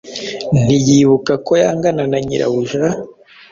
ntiyibuka 0.63 1.33
ko 1.45 1.51
yangana 1.63 2.03
na 2.11 2.17
nyirabuja, 2.25 2.85